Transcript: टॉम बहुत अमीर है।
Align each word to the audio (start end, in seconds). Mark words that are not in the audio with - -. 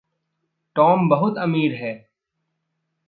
टॉम 0.75 1.09
बहुत 1.09 1.37
अमीर 1.37 1.73
है। 1.73 1.93